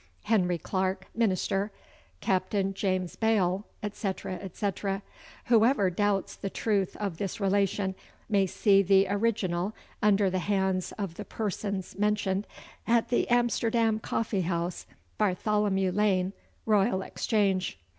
[0.23, 1.71] 'Henry Clark, minister;
[2.21, 4.11] Captain James Bale, &c
[4.51, 4.71] &c.
[5.45, 7.93] Whoever doubts the truth of this relation
[8.27, 12.47] may see the original under the hands of the persons mentioned
[12.87, 14.87] at the Amsterdam Coffee House,
[15.19, 16.33] Bartholomew Lane,
[16.65, 17.77] Royal Exchange.